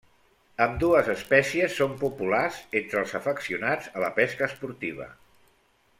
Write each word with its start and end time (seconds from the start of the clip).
Ambdues 0.63 1.09
espècies 1.13 1.75
són 1.81 1.93
populars 2.03 2.57
entre 2.83 3.03
els 3.03 3.15
afeccionats 3.23 3.93
a 4.01 4.05
la 4.07 4.13
pesca 4.17 4.49
esportiva. 4.53 5.11